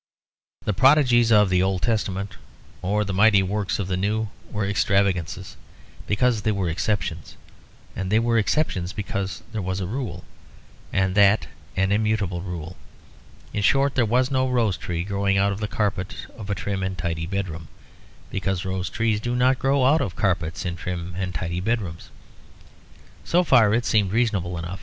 [0.65, 2.35] The prodigies of the Old Testament
[2.81, 5.57] or the mighty works of the New were extravagances
[6.07, 7.35] because they were exceptions;
[7.95, 10.23] and they were exceptions because there was a rule,
[10.91, 11.45] and that
[11.77, 12.77] an immutable rule.
[13.53, 16.81] In short, there was no rose tree growing out of the carpet of a trim
[16.81, 17.67] and tidy bedroom;
[18.31, 22.09] because rose trees do not grow out of carpets in trim and tidy bedrooms.
[23.23, 24.79] So far it seemed reasonable enough.